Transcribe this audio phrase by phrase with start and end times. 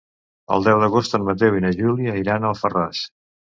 [0.55, 3.07] El deu d'agost en Mateu i na Júlia iran a Alfarràs.